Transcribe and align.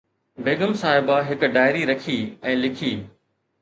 بيگم 0.45 0.73
صاحبه 0.83 1.17
هڪ 1.29 1.51
ڊائري 1.59 1.87
رکي 1.93 2.19
۽ 2.57 2.61
لکي 2.67 2.95